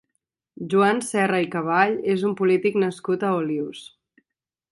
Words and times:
Joan 0.73 1.01
Serra 1.07 1.41
i 1.43 1.49
Caball 1.55 1.93
és 2.15 2.25
un 2.31 2.33
polític 2.41 2.81
nascut 2.87 3.27
a 3.29 3.33
Olius. 3.43 3.87